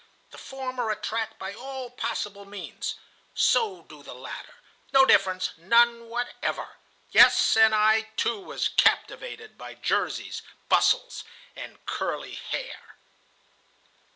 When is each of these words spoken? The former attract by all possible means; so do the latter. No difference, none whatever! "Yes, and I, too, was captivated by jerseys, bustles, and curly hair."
The 0.31 0.39
former 0.39 0.89
attract 0.89 1.37
by 1.37 1.53
all 1.53 1.91
possible 1.91 2.43
means; 2.43 2.95
so 3.35 3.83
do 3.83 4.01
the 4.01 4.15
latter. 4.15 4.55
No 4.91 5.05
difference, 5.05 5.51
none 5.57 6.09
whatever! 6.09 6.77
"Yes, 7.11 7.55
and 7.55 7.75
I, 7.75 8.09
too, 8.17 8.39
was 8.41 8.67
captivated 8.67 9.59
by 9.59 9.75
jerseys, 9.75 10.41
bustles, 10.69 11.23
and 11.55 11.85
curly 11.85 12.33
hair." 12.33 12.95